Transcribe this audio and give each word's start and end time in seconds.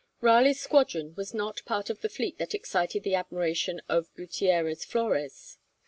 Raleigh's 0.19 0.59
squadron 0.59 1.13
was 1.13 1.31
not 1.31 1.63
part 1.65 1.91
of 1.91 2.01
the 2.01 2.09
fleet 2.09 2.39
that 2.39 2.55
excited 2.55 3.03
the 3.03 3.13
admiration 3.13 3.83
of 3.87 4.11
Gutierrez 4.15 4.83
Flores. 4.83 5.59